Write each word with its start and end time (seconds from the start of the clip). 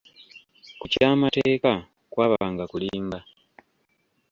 Ku 0.79 0.85
ky'amateeka 0.93 1.71
kwabanga 2.11 2.63
kulimba. 2.71 3.19